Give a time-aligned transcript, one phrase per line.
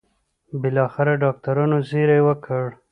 [0.61, 2.63] بالاخره ډاکټرانو زېری وکړ.